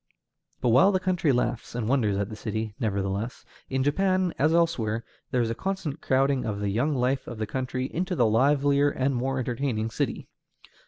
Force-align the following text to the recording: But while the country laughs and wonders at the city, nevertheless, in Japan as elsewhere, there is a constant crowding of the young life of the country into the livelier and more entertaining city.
But 0.61 0.69
while 0.69 0.91
the 0.91 0.99
country 0.99 1.31
laughs 1.31 1.75
and 1.75 1.87
wonders 1.87 2.17
at 2.17 2.29
the 2.29 2.35
city, 2.35 2.73
nevertheless, 2.79 3.45
in 3.69 3.83
Japan 3.83 4.33
as 4.39 4.51
elsewhere, 4.51 5.03
there 5.29 5.43
is 5.43 5.51
a 5.51 5.53
constant 5.53 6.01
crowding 6.01 6.43
of 6.43 6.59
the 6.59 6.69
young 6.69 6.95
life 6.95 7.27
of 7.27 7.37
the 7.37 7.45
country 7.45 7.85
into 7.85 8.15
the 8.15 8.25
livelier 8.25 8.89
and 8.89 9.13
more 9.13 9.37
entertaining 9.37 9.91
city. 9.91 10.27